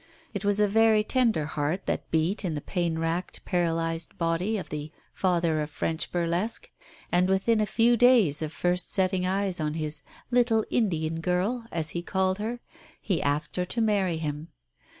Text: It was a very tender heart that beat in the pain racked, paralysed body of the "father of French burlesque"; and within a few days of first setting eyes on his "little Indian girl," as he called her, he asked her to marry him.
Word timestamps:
It 0.33 0.43
was 0.43 0.59
a 0.59 0.67
very 0.67 1.03
tender 1.03 1.45
heart 1.45 1.85
that 1.85 2.09
beat 2.09 2.43
in 2.43 2.55
the 2.55 2.61
pain 2.61 2.97
racked, 2.97 3.45
paralysed 3.45 4.17
body 4.17 4.57
of 4.57 4.69
the 4.69 4.91
"father 5.13 5.61
of 5.61 5.69
French 5.69 6.11
burlesque"; 6.11 6.71
and 7.11 7.29
within 7.29 7.61
a 7.61 7.67
few 7.67 7.95
days 7.95 8.41
of 8.41 8.51
first 8.51 8.91
setting 8.91 9.27
eyes 9.27 9.59
on 9.59 9.75
his 9.75 10.01
"little 10.31 10.65
Indian 10.71 11.19
girl," 11.21 11.65
as 11.71 11.91
he 11.91 12.01
called 12.01 12.39
her, 12.39 12.61
he 12.99 13.21
asked 13.21 13.57
her 13.57 13.65
to 13.65 13.79
marry 13.79 14.17
him. 14.17 14.47